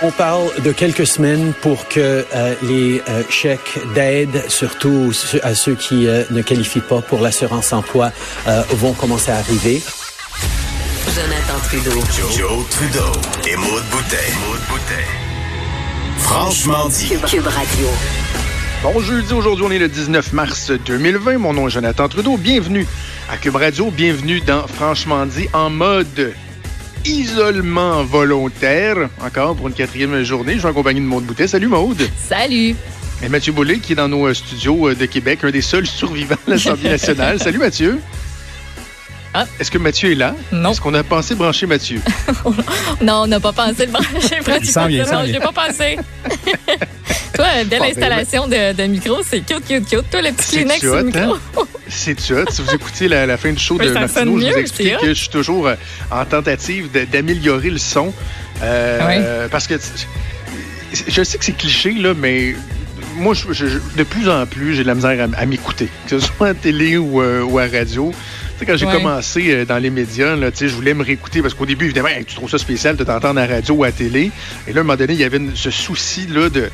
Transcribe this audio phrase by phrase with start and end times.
[0.00, 5.10] On parle de quelques semaines pour que euh, les euh, chèques d'aide, surtout
[5.42, 8.12] à ceux qui euh, ne qualifient pas pour l'assurance emploi,
[8.70, 9.82] vont commencer à arriver.
[11.14, 12.00] Jonathan Trudeau.
[12.36, 13.12] Joe, Trudeau
[13.48, 14.32] et Maude Boutet.
[16.18, 17.08] Franchement dit.
[17.26, 17.88] Cube, Radio.
[18.84, 21.38] Bon jeudi, aujourd'hui on est le 19 mars 2020.
[21.38, 22.36] Mon nom est Jonathan Trudeau.
[22.36, 22.86] Bienvenue
[23.28, 23.90] à Cube Radio.
[23.90, 26.32] Bienvenue dans Franchement dit en mode
[27.08, 30.54] isolement volontaire, encore pour une quatrième journée.
[30.54, 31.48] Je suis en compagnie de Maude Boutet.
[31.48, 32.08] Salut Maude.
[32.28, 32.76] Salut.
[33.22, 35.86] Et Mathieu Boulay, qui est dans nos euh, studios euh, de Québec, un des seuls
[35.86, 37.40] survivants de l'Assemblée nationale.
[37.40, 37.98] Salut Mathieu.
[39.34, 39.46] Ah.
[39.58, 40.34] Est-ce que Mathieu est là?
[40.52, 40.70] Non.
[40.70, 42.00] Est-ce qu'on a pensé brancher Mathieu?
[43.02, 44.38] non, on n'a pas pensé le brancher.
[45.10, 45.98] Non, je n'ai pas pensé.
[47.34, 50.10] Toi, belle installation de, micro, c'est cute, cute, cute.
[50.10, 51.34] Toi, le petit Kleenex sur le micro.
[51.34, 51.62] Hein?
[51.88, 52.44] C'est ça.
[52.50, 55.28] Si vous écoutez la, fin du show de Martineau, je vous explique que je suis
[55.28, 55.74] toujours euh,
[56.10, 58.12] en tentative d'améliorer le son.
[58.62, 59.74] Euh, parce que
[61.08, 62.54] je sais que c'est cliché, là, mais
[63.16, 66.54] moi, de plus en plus, j'ai de la misère à, m'écouter, que ce soit à
[66.54, 68.12] télé ou, euh, ou à radio
[68.66, 71.86] quand j'ai commencé euh, dans les médias, là, je voulais me réécouter parce qu'au début,
[71.86, 74.30] évidemment, tu trouves ça spécial de t'entendre à la radio ou à la télé.
[74.66, 76.70] Et là, à un moment donné, il y avait ce souci-là de,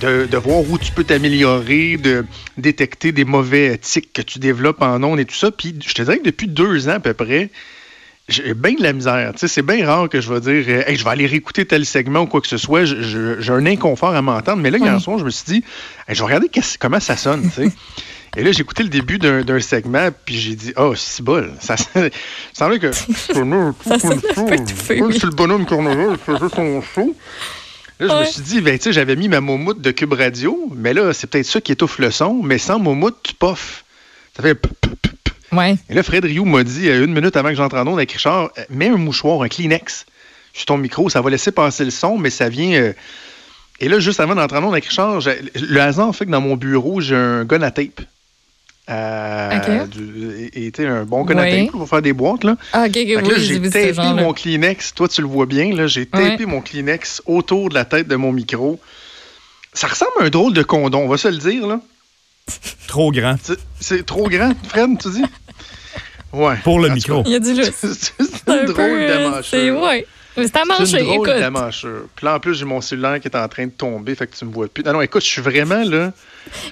[0.00, 2.24] de, voir où tu peux t'améliorer, de
[2.56, 5.50] détecter des mauvais tics que tu développes en ondes et tout ça.
[5.50, 7.50] Puis je te dirais que depuis deux ans à peu près,
[8.28, 9.32] j'ai bien de la misère.
[9.36, 12.26] c'est bien rare que je vais dire euh, je vais aller réécouter tel segment ou
[12.26, 12.84] quoi que ce soit.
[12.84, 14.62] J'ai un inconfort à m'entendre.
[14.62, 15.64] Mais là, hier soir, je me suis dit
[16.08, 16.50] je vais regarder
[16.80, 17.50] comment ça sonne.
[18.36, 21.52] Et là, j'ai écouté le début d'un segment, puis j'ai dit, oh, c'est bol.
[21.58, 21.76] Ça,
[22.52, 22.92] semblait que.
[22.92, 23.34] c'est
[25.24, 27.16] le bonhomme Corneval, il faisait son show.
[27.98, 30.70] Là, je me suis dit, ben, tu sais, j'avais mis ma moumoute de Cube Radio,
[30.74, 33.84] mais là, c'est peut-être ça qui étouffe le son, mais sans moumoute, tu poffes.
[34.36, 34.60] Ça fait.
[35.52, 35.76] Ouais.
[35.88, 38.50] Et là, Fred Rioux m'a dit, une minute avant que j'entre en onde avec Richard,
[38.68, 40.04] mets un mouchoir, un Kleenex
[40.52, 42.72] sur ton micro, ça va laisser passer le son, mais ça vient.
[42.72, 42.92] Euh,
[43.80, 45.20] et là, juste avant d'entrer en onde avec Richard,
[45.54, 48.00] le hasard fait que dans mon bureau, j'ai un gun à tape.
[48.88, 49.86] Euh,
[50.52, 52.44] était un bon gun pour faire des boîtes.
[52.44, 54.94] Là, ah, j'ai tapé mon Kleenex.
[54.94, 55.74] Toi, tu le vois bien.
[55.74, 58.78] Là, j'ai tapé mon Kleenex autour de la tête de mon micro.
[59.72, 61.66] Ça ressemble à un drôle de condom, on va se le dire.
[61.66, 61.80] là.
[62.86, 63.36] Trop grand.
[63.80, 65.24] C'est trop grand, Fred, tu dis?
[66.32, 66.56] Ouais.
[66.64, 67.22] Pour le micro.
[67.24, 70.06] Il y a du C'est drôle de C'est ouais.
[70.36, 71.30] C'est à C'est une drôle
[72.14, 74.36] Puis là, en plus, j'ai mon cellulaire qui est en train de tomber, fait que
[74.36, 74.84] tu me vois plus.
[74.84, 76.12] Non, non, écoute, je suis vraiment là.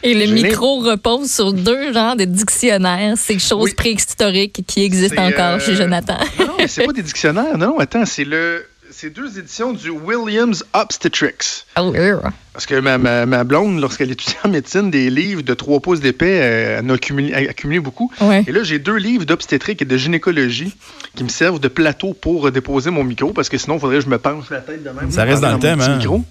[0.03, 5.61] Et le micro repose sur deux genres de dictionnaires, ces choses préhistoriques qui existent encore
[5.61, 6.19] chez euh, Jonathan.
[6.39, 7.59] non, mais c'est pas des dictionnaires.
[7.59, 8.67] Non, non, attends, c'est le
[9.05, 11.67] c'est deux éditions du Williams Obstetrics.
[11.79, 11.93] Oh,
[12.55, 16.41] Parce que ma, ma, blonde, lorsqu'elle étudiait en médecine, des livres de trois pouces d'épais,
[16.41, 18.11] euh, elle en a accumulé, beaucoup.
[18.47, 20.75] Et là, j'ai deux livres d'obstétrique et de gynécologie
[21.15, 24.05] qui me servent de plateau pour déposer mon micro, parce que sinon, il faudrait que
[24.05, 25.11] je me penche la tête de même.
[25.11, 25.99] Ça reste dans le thème, hein?
[25.99, 26.25] Micro.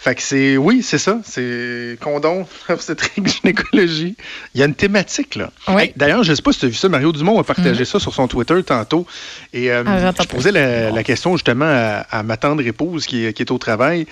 [0.00, 1.18] Fait que c'est, oui, c'est ça.
[1.24, 4.14] C'est condom, obstétrique, gynécologie.
[4.54, 5.50] Il y a une thématique, là.
[5.96, 6.88] D'ailleurs, je ne sais pas si tu as vu ça.
[6.88, 7.84] Mario Dumont a partagé mm.
[7.84, 9.08] ça sur son Twitter tantôt.
[9.52, 13.58] Et euh, ah, je posais la, question justement à, ma tendre épouse qui, est au
[13.58, 14.06] travail.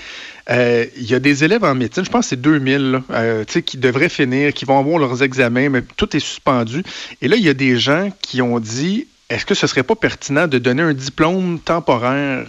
[0.50, 3.78] Euh, il y a des élèves en médecine, je pense que c'est 2000, euh, qui
[3.78, 6.82] devraient finir, qui vont avoir leurs examens, mais tout est suspendu.
[7.22, 9.94] Et là, il y a des gens qui ont dit est-ce que ce serait pas
[9.94, 12.46] pertinent de donner un diplôme temporaire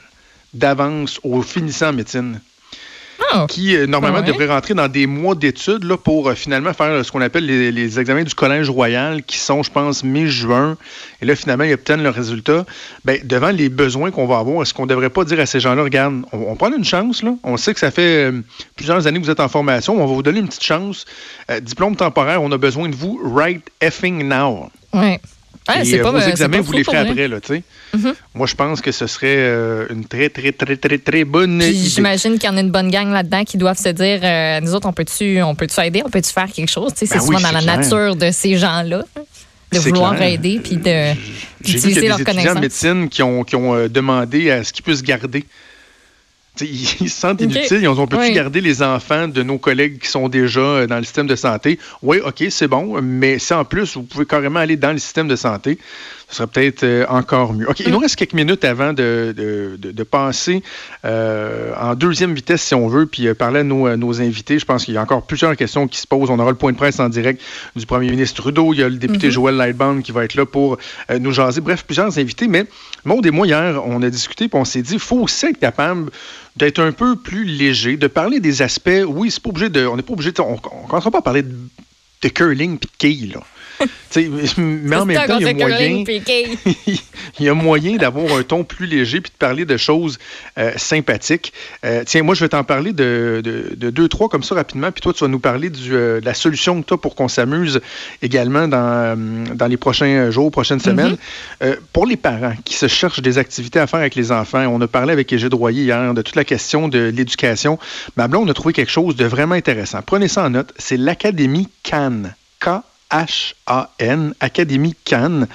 [0.53, 2.39] d'avance aux finissants en médecine?
[3.31, 3.45] Ah.
[3.49, 7.03] qui euh, normalement devrait rentrer dans des mois d'études là, pour euh, finalement faire euh,
[7.03, 10.77] ce qu'on appelle les, examens du Collège royal, qui sont, je pense, mi-juin.
[11.21, 12.65] Et là, finalement, ils obtiennent le résultat.
[13.05, 15.59] Ben, devant les besoins qu'on va avoir, est-ce qu'on ne devrait pas dire à ces
[15.59, 17.33] gens-là, regarde, on, prend une chance, là.
[17.43, 18.31] on sait que ça fait
[18.75, 21.05] plusieurs années que vous êtes en formation, on va vous donner une petite chance.
[21.61, 24.69] diplôme temporaire, on a besoin de vous right effing now.
[25.69, 25.93] Oui.
[25.93, 27.63] et, vos examens, vous les ferez après, là, tu sais.
[27.95, 28.13] Mm-hmm.
[28.35, 31.73] Moi, je pense que ce serait euh, une très, très, très, très, très bonne idée.
[31.73, 34.73] J'imagine qu'il y en a une bonne gang là-dedans qui doivent se dire euh, nous
[34.73, 36.91] autres, on peut-tu on peut aider On peut-tu faire quelque chose?
[36.95, 39.03] C'est ben souvent dans la nature de ces gens-là
[39.71, 41.17] de vouloir aider puis connaissances.
[41.61, 45.45] J'ai vu en médecine qui ont, qui ont euh, demandé à ce qu'ils puissent garder
[46.61, 47.87] ils se sentent inutiles.
[47.87, 51.27] On peut-tu garder les enfants de nos collègues qui sont déjà euh, dans le système
[51.27, 51.79] de santé?
[52.01, 55.27] Oui, OK, c'est bon, mais si en plus, vous pouvez carrément aller dans le système
[55.27, 55.77] de santé,
[56.29, 57.69] ce serait peut-être euh, encore mieux.
[57.69, 58.01] OK, il nous mm.
[58.01, 60.61] reste quelques minutes avant de, de, passer
[61.05, 64.59] euh, en deuxième vitesse, si on veut, puis parler à nos, nos invités.
[64.59, 66.29] Je pense qu'il y a encore plusieurs questions qui se posent.
[66.29, 67.41] On aura le point de presse en direct
[67.75, 68.73] du premier ministre Trudeau.
[68.73, 69.31] Il y a le député mm-hmm.
[69.31, 70.77] Joël Lightbound qui va être là pour
[71.17, 71.61] nous jaser.
[71.61, 72.47] Bref, plusieurs invités.
[72.47, 72.65] Mais
[73.05, 75.59] Maud et moi, hier, on a discuté, puis on s'est dit, il faut aussi être
[75.59, 76.11] capable
[76.57, 78.89] d'être un peu plus léger, de parler des aspects.
[79.07, 79.85] Oui, c'est pas obligé de.
[79.85, 80.41] On n'est pas obligé de.
[80.41, 81.55] On ne commencera pas à parler de,
[82.21, 83.41] de curling puis de quilles, là
[84.57, 86.03] mais en même temps, il y a moyen,
[87.39, 90.17] il y a moyen d'avoir un ton plus léger puis de parler de choses
[90.57, 91.53] euh, sympathiques.
[91.85, 93.41] Euh, tiens, moi, je vais t'en parler de,
[93.75, 96.81] deux, trois comme ça rapidement, puis toi, tu vas nous parler euh, de la solution
[96.81, 97.81] que tu as pour qu'on s'amuse
[98.21, 99.17] également dans,
[99.55, 101.17] dans les prochains jours, prochaines semaines.
[101.61, 101.75] Mm-hmm.
[101.93, 104.87] pour les parents qui se cherchent des activités à faire avec les enfants, on a
[104.87, 107.79] parlé avec Égide Royer hier de toute la question de l'éducation.
[108.15, 109.99] Mais là, on a trouvé quelque chose de vraiment intéressant.
[110.05, 112.35] Prenez ça en note, c'est l'Académie Cannes.
[112.59, 112.81] K
[113.11, 115.47] H-A-N, Académie Cannes.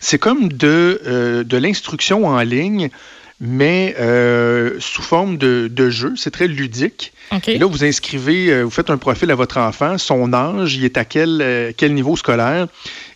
[0.00, 2.90] C'est comme de, euh, de l'instruction en ligne,
[3.40, 6.14] mais euh, sous forme de, de jeu.
[6.16, 7.12] C'est très ludique.
[7.48, 10.84] Et là, vous inscrivez, euh, vous faites un profil à votre enfant, son âge, il
[10.84, 12.68] est à quel, quel niveau scolaire.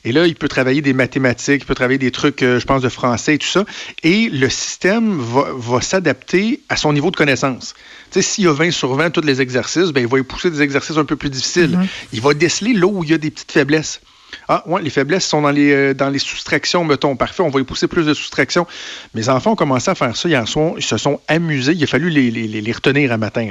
[0.04, 2.88] Et là, il peut travailler des mathématiques, il peut travailler des trucs, je pense, de
[2.88, 3.64] français et tout ça.
[4.02, 7.74] Et le système va, va s'adapter à son niveau de connaissance
[8.18, 10.62] s'il y a 20 sur 20 tous les exercices, ben, il va y pousser des
[10.62, 11.76] exercices un peu plus difficiles.
[11.76, 12.08] Mm-hmm.
[12.12, 14.00] Il va déceler là où il y a des petites faiblesses.
[14.48, 17.16] Ah, ouais, les faiblesses sont dans les, euh, dans les soustractions, mettons.
[17.16, 18.66] Parfait, on va y pousser plus de soustractions.
[19.14, 20.72] Mes enfants ont commencé à faire ça hier soir.
[20.76, 21.72] Ils se sont amusés.
[21.72, 23.48] Il a fallu les, les, les retenir un matin.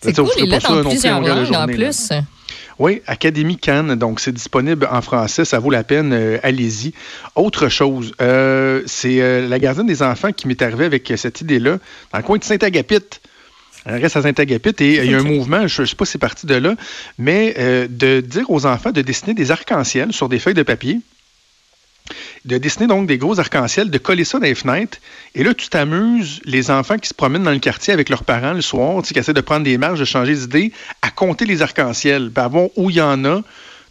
[0.00, 2.10] C'est cool, il est dans plusieurs langues en plus.
[2.78, 6.94] Oui, Académie Cannes, donc c'est disponible en français, ça vaut la peine, euh, allez-y.
[7.36, 11.76] Autre chose, euh, c'est la gardienne des enfants qui m'est arrivée avec cette idée-là,
[12.10, 13.20] dans le coin de Saint-Agapit.
[13.86, 16.12] Elle reste à Saint-Agapit et il y a un mouvement, je ne sais pas si
[16.12, 16.74] c'est parti de là,
[17.18, 21.00] mais euh, de dire aux enfants de dessiner des arcs-en-ciel sur des feuilles de papier,
[22.44, 24.98] de dessiner donc des gros arcs-en-ciel, de coller ça dans les fenêtres.
[25.34, 28.52] Et là, tu t'amuses, les enfants qui se promènent dans le quartier avec leurs parents
[28.52, 30.72] le soir, qui essaient de prendre des marges, de changer d'idée,
[31.02, 33.42] à compter les arcs-en-ciel, à voir où il y en a,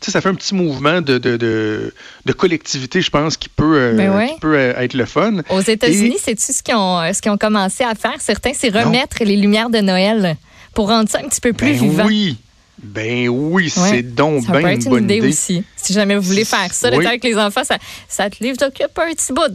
[0.02, 4.30] ça fait un petit mouvement de, de, de, collectivité, je pense, qui peut, euh, ben
[4.40, 5.38] peut euh, être le fun.
[5.50, 8.20] Aux États-Unis, c'est-tu ce qu'ils ont, ce ont commencé à faire?
[8.20, 10.38] Certains, c'est remettre les lumières de Noël
[10.74, 12.06] pour rendre ça un petit peu plus ben vivant.
[12.06, 12.38] Oui.
[12.82, 15.64] Ben oui, c'est donc bien une bonne idée, aussi.
[15.76, 17.78] Si jamais vous voulez faire ça, avec les enfants, ça,
[18.08, 19.50] ça te livre t'occupe un petit bout.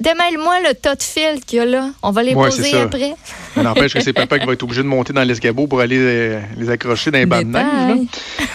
[0.00, 1.90] Démêle-moi le tas de fils qu'il y a là.
[2.02, 3.14] On va les poser après.
[3.54, 5.98] Ça n'empêche que c'est papa qui va être obligé de monter dans l'escabeau pour aller
[5.98, 8.08] euh, les, accrocher dans les bancs de neige.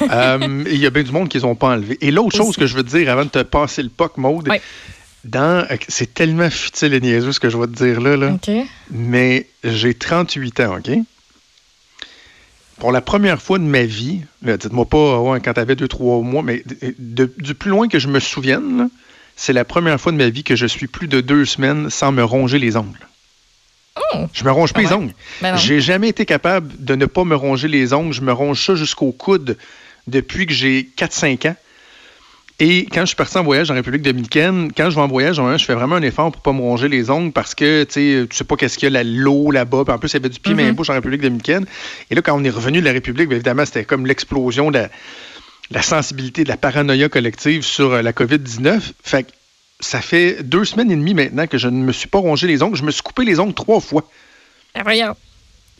[0.09, 1.97] Euh, il y a bien du monde qui ne les ont pas enlevés.
[2.01, 4.49] Et l'autre chose que je veux te dire avant de te passer le POC, Maude,
[5.23, 8.37] dans, c'est tellement futile et niaiseux ce que je vais te dire là, là.
[8.91, 10.97] mais j'ai 38 ans, OK?
[12.79, 16.43] Pour la première fois de ma vie, dites-moi pas quand tu avais deux, trois mois,
[16.43, 16.63] mais
[16.99, 18.89] du plus loin que je me souvienne,
[19.35, 22.11] c'est la première fois de ma vie que je suis plus de deux semaines sans
[22.11, 23.07] me ronger les ongles.
[24.13, 24.25] Oh!
[24.31, 25.13] Je me ronge pas les ongles.
[25.41, 28.13] Ben j'ai jamais été capable de ne pas me ronger les ongles.
[28.13, 29.57] Je me ronge ça jusqu'au coude
[30.05, 31.55] depuis que j'ai 4-5 ans.
[32.59, 35.35] Et quand je suis parti en voyage en République dominicaine, quand je vais en voyage,
[35.35, 38.43] je fais vraiment un effort pour pas me ronger les ongles parce que tu sais
[38.43, 39.83] pas qu'est-ce qu'il y a l'eau là-bas.
[39.87, 41.67] en plus, il y avait du pied mm bouche en République dominicaine.
[42.09, 44.87] Et là, quand on est revenu de la République, évidemment, c'était comme l'explosion de
[45.69, 48.81] la, sensibilité, de la paranoïa collective sur euh, la COVID-19.
[49.03, 49.31] Fait que
[49.79, 52.63] ça fait deux semaines et demie maintenant que je ne me suis pas rongé les
[52.63, 52.75] ongles.
[52.75, 54.09] Je me suis coupé les ongles trois fois.
[54.83, 55.15] Voyons.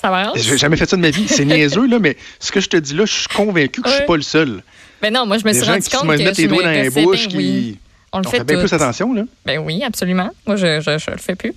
[0.02, 0.32] Ça va?
[0.36, 1.28] J'ai jamais fait ça de ma vie.
[1.28, 3.96] C'est niaiseux, là, mais ce que je te dis là, je suis convaincu que je
[3.96, 4.62] suis pas le seul.
[5.02, 6.24] Mais non, moi, je me suis rendu compte que.
[6.24, 7.80] Mettre les doigts dans les bouches, qui.
[8.14, 9.24] On le fait, bien plus attention, là.
[9.46, 10.30] Ben oui, absolument.
[10.46, 11.54] Moi, je, je, je le fais plus.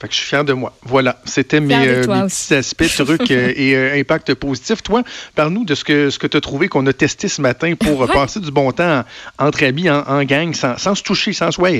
[0.00, 0.76] Fait que je suis fier de moi.
[0.82, 4.82] Voilà, c'était mes, euh, mes petits aspects, trucs euh, et euh, impacts positifs.
[4.82, 5.04] Toi,
[5.36, 8.06] parle-nous de ce que, ce que tu as trouvé qu'on a testé ce matin pour
[8.12, 9.04] passer du bon temps
[9.38, 11.72] entre amis, en, gang, sans, sans, se toucher, sans se voir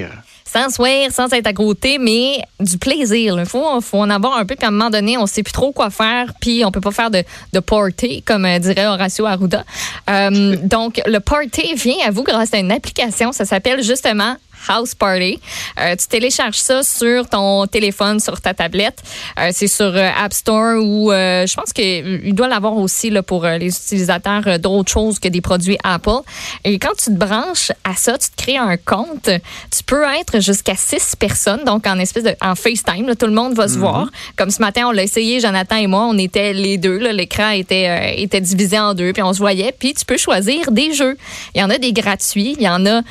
[0.55, 3.37] sans sourire, sans être à côté, mais du plaisir.
[3.39, 5.73] Il faut, faut en avoir un peu, qu'à un moment donné, on sait plus trop
[5.73, 9.65] quoi faire, puis on peut pas faire de, de party, comme euh, dirait Horacio Arruda.
[10.09, 14.37] Euh, donc, le party vient à vous grâce à une application, ça s'appelle justement
[14.69, 15.41] House Party.
[15.81, 19.03] Euh, tu télécharges ça sur ton téléphone, sur ta tablette.
[19.39, 23.45] Euh, c'est sur euh, App Store ou je pense qu'il doit l'avoir aussi là, pour
[23.45, 26.23] les utilisateurs d'autres choses que des produits Apple.
[26.65, 29.31] Et quand tu te branches à ça, tu te crées un compte.
[29.71, 33.15] Tu peux être jusqu'à six personnes, donc en espèce de en FaceTime.
[33.17, 33.81] tout le monde va se mhm.
[33.81, 34.09] voir.
[34.37, 36.99] Comme ce matin, on l'a essayé, Jonathan et moi, on était les deux.
[36.99, 39.75] L'écran était, était divisé en deux, puis on se voyait.
[39.79, 41.17] Puis tu peux choisir des jeux.
[41.55, 43.03] Il y en a des gratuits, il y en a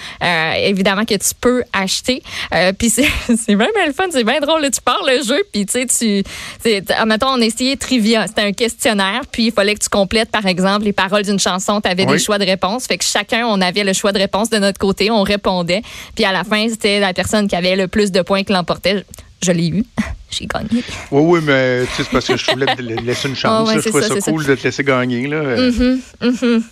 [0.57, 2.21] évidemment que tu peux acheter.
[2.53, 3.03] Euh, puis c'est
[3.47, 4.69] bien, bien le fun, c'est bien drôle.
[4.71, 6.23] tu pars le jeu, puis tu sais, tu.
[7.05, 8.27] Mettons, on essayait trivia.
[8.27, 11.81] C'était un questionnaire, puis il fallait que tu complètes, par exemple, les paroles d'une chanson.
[11.81, 12.85] Tu avais des choix de réponse.
[12.85, 15.11] Fait que chacun, on avait le choix de réponse de notre côté.
[15.11, 15.81] On répondait.
[16.15, 19.06] Puis à la fin, c'était la personne qui avait le plus de points qui l'emportait.
[19.44, 19.84] Je l'ai eu.
[20.30, 20.84] J'ai gagné.
[21.12, 23.70] Oui, oui, mais c'est parce que je voulais te laisser une chance.
[23.72, 25.27] je trouvais ça, cool de te laisser gagner.
[25.27, 25.58] Là.
[25.58, 26.58] Mm-hmm, mm-hmm.
[26.58, 26.63] Mm,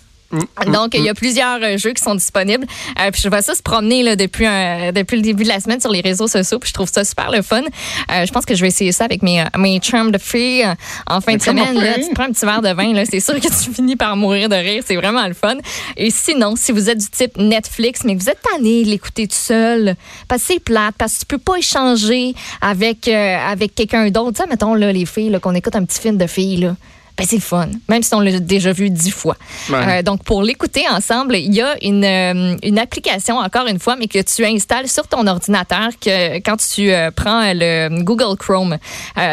[0.66, 1.16] Donc, il y a mm.
[1.16, 2.66] plusieurs euh, jeux qui sont disponibles.
[3.00, 4.46] Euh, puis je vois ça se promener là, depuis,
[4.94, 6.58] depuis le début de la semaine sur les réseaux sociaux.
[6.58, 7.62] Puis je trouve ça super le fun.
[7.62, 10.66] Euh, je pense que je vais essayer ça avec mes, mes chums de filles
[11.06, 11.74] en fin de semaine.
[11.74, 12.92] Là, tu prends un petit verre de vin.
[12.92, 14.82] Là, c'est sûr que tu finis par mourir de rire.
[14.86, 15.56] C'est vraiment le fun.
[15.96, 19.26] Et sinon, si vous êtes du type Netflix, mais que vous êtes tanné de l'écouter
[19.28, 19.96] tout seul,
[20.28, 24.36] parce que c'est plate, parce que tu peux pas échanger avec, avec quelqu'un d'autre.
[24.36, 26.76] Tu sais, mettons, là, les filles, qu'on écoute un petit film de filles, là
[27.16, 29.36] ben c'est le fun, même si on l'a déjà vu dix fois.
[29.70, 33.96] Euh, donc, pour l'écouter ensemble, il y a une, euh, une, application, encore une fois,
[33.96, 38.78] mais que tu installes sur ton ordinateur que, quand tu euh, prends le Google Chrome.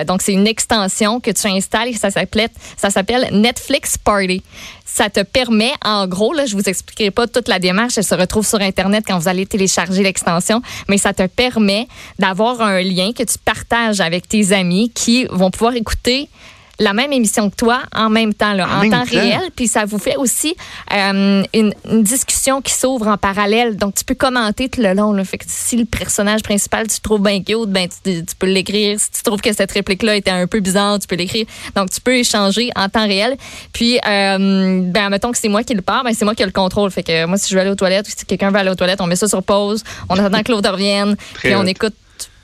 [0.05, 4.43] donc, c'est une extension que tu installes et ça s'appelle, ça s'appelle Netflix Party.
[4.85, 8.15] Ça te permet, en gros, là, je vous expliquerai pas toute la démarche, elle se
[8.15, 13.13] retrouve sur Internet quand vous allez télécharger l'extension, mais ça te permet d'avoir un lien
[13.13, 16.27] que tu partages avec tes amis qui vont pouvoir écouter
[16.79, 19.41] la même émission que toi en même temps, là, en, temps, réel.
[19.55, 20.55] Puis ça vous fait aussi
[20.93, 23.75] euh, une, discussion qui s'ouvre en parallèle.
[23.75, 25.11] Donc, tu peux commenter tout le long.
[25.11, 25.23] Là.
[25.25, 28.99] Fait que si le personnage principal, tu trouves bien cute, ben, tu, peux l'écrire.
[28.99, 31.45] Si tu trouves que cette réplique-là était un peu bizarre, tu peux l'écrire.
[31.75, 33.35] Donc, tu peux échanger en temps réel.
[33.73, 36.45] Puis, euh, ben, mettons que c'est moi qui le parle, ben, c'est moi qui ai
[36.45, 36.89] le contrôle.
[36.91, 38.75] Fait que moi, si je veux aller aux toilettes ou si quelqu'un veut aller aux
[38.75, 39.83] toilettes, on met ça sur pause.
[40.07, 41.15] On attend que l'autre revienne.
[41.35, 41.93] puis on écoute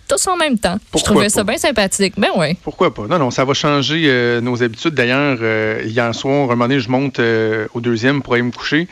[0.08, 0.78] tous en même temps.
[0.96, 2.14] je trouvais ça bien sympathique.
[2.18, 2.56] Ben oui.
[2.64, 3.08] Pourquoi pas?
[3.08, 4.94] Non, non, ça va changer euh, nos habitudes.
[4.94, 8.52] D'ailleurs, euh, hier soir, un moment donné, je monte euh, au deuxième pour aller me
[8.52, 8.88] coucher.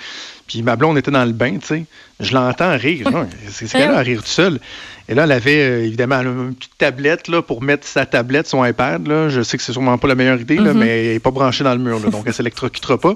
[0.47, 1.85] Puis ma blonde était dans le bain, tu sais.
[2.19, 3.09] Je l'entends rire.
[3.49, 4.59] C'est ce qu'elle a à rire tout seul.
[5.09, 9.07] Et là, elle avait évidemment une petite tablette là, pour mettre sa tablette, son iPad.
[9.07, 9.29] Là.
[9.29, 10.77] Je sais que c'est sûrement pas la meilleure idée, là, mm-hmm.
[10.77, 11.99] mais elle n'est pas branchée dans le mur.
[11.99, 13.15] donc, elle s'électrocutera pas.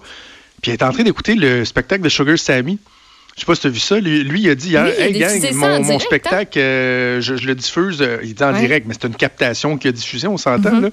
[0.62, 2.80] Puis elle est en train d'écouter le spectacle de Sugar Sammy.
[3.38, 4.00] Je sais pas si tu as vu ça.
[4.00, 6.00] Lui, il a dit hier, hey gang, mon, hein?
[6.00, 8.02] spectacle, euh, je, le diffuse.
[8.02, 10.82] Euh, il dit en direct, mais c'est une captation qui a diffusé, on s'entend.
[10.82, 10.92] Mm-hmm.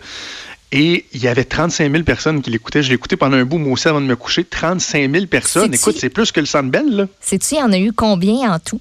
[0.72, 2.82] Et il y avait 35 000 personnes qui l'écoutaient.
[2.82, 4.44] Je écouté pendant un bout, moi aussi, avant de me coucher.
[4.44, 5.72] 35 000 personnes.
[5.72, 7.08] Écoute, c'est plus que le Sandbell.
[7.18, 8.80] Sais-tu, il y en a eu combien en tout?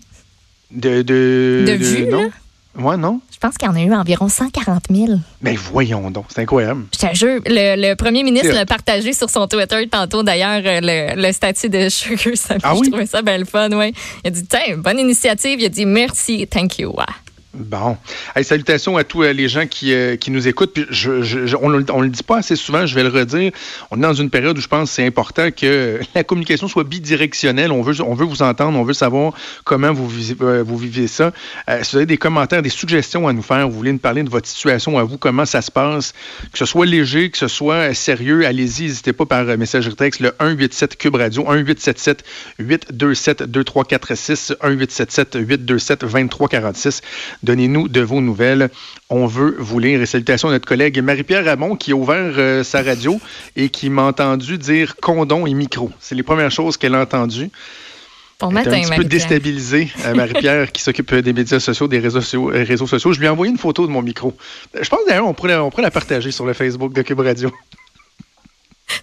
[0.72, 2.32] De, de, de, vues, non?
[2.78, 3.22] Ouais, non?
[3.32, 5.14] Je pense qu'il y en a eu environ 140 000.
[5.42, 6.86] Mais voyons donc, c'est incroyable.
[6.94, 11.32] Je te jure, le, premier ministre l'a partagé sur son Twitter tantôt, d'ailleurs, euh, le,
[11.32, 12.82] statut de Sugar Ah oui?
[12.86, 13.94] Je trouvais ça bien le fun, oui.
[14.24, 15.60] Il a dit, tiens, bonne initiative.
[15.60, 16.94] Il a dit, merci, thank you.
[17.54, 17.98] Bon.
[18.42, 20.74] salutations à tous euh, les gens qui, euh, qui nous écoutent.
[20.74, 23.52] Puis je, on ne le dit pas assez souvent, je vais le redire.
[23.92, 26.84] On est dans une période où je pense que c'est important que la communication soit
[26.84, 27.72] bidirectionnelle.
[27.72, 29.34] On veut, on veut vous entendre, on veut savoir
[29.66, 30.10] comment vous,
[30.42, 31.32] euh, vivez ça.
[31.84, 34.32] si vous avez des commentaires, des suggestions à nous faire, vous voulez nous parler de
[34.32, 36.14] votre situation à vous, comment ça se passe,
[36.52, 40.34] que ce soit léger, que ce soit sérieux, allez-y, n'hésitez pas par messagerie texte, le
[40.40, 42.24] 187 Cube Radio, 1877
[42.58, 47.02] 827 2346, 1877 827 2346.
[47.44, 48.70] Donnez-nous de vos nouvelles.
[49.10, 50.02] On veut vous lire.
[50.02, 53.20] Et salutations à notre collègue Marie-Pierre Ramon qui a ouvert euh, sa radio
[53.56, 55.92] et qui m'a entendu dire condom et micro.
[56.00, 57.52] C'est les premières choses qu'elle a entendues.
[58.40, 62.20] Bon matin, un petit peu déstabilisée, euh, Marie-Pierre, qui s'occupe des médias sociaux, des réseaux
[62.20, 63.14] sociaux, euh, réseaux sociaux.
[63.14, 64.36] Je lui ai envoyé une photo de mon micro.
[64.80, 67.52] Je pense d'ailleurs on pourrait, on pourrait la partager sur le Facebook de Cube Radio.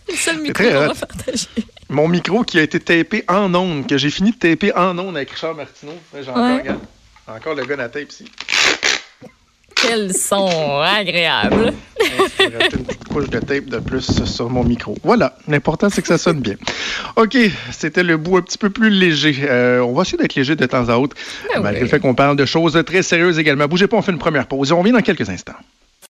[0.09, 1.47] Le seul micro qu'on va partager.
[1.89, 5.17] Mon micro qui a été tapé en ondes, que j'ai fini de taper en ondes
[5.17, 5.95] avec Richard Martineau.
[6.23, 6.65] J'en ouais.
[7.29, 8.25] Encore le gun à tape ici.
[9.77, 11.73] Quel son agréable.
[12.39, 14.97] Je vais une petite couche de tape de plus sur mon micro.
[15.05, 16.57] Voilà, l'important c'est que ça sonne bien.
[17.17, 17.37] OK,
[17.73, 19.39] c'était le bout un petit peu plus léger.
[19.43, 21.17] Euh, on va essayer d'être léger de temps à autre,
[21.55, 23.67] ah malgré le fait qu'on parle de choses très sérieuses également.
[23.69, 25.57] Bougez pas, on fait une première pause et on revient dans quelques instants.